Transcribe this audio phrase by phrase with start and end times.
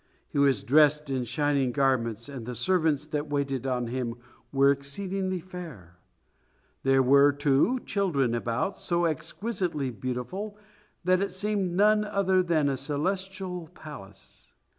[0.29, 4.15] He was dressed in shining garments, and the servants that waited on him
[4.51, 5.99] were exceedingly fair.
[6.81, 10.57] There were, too, children about, so exquisitely beautiful
[11.03, 14.53] that it seemed none other than a celestial palace.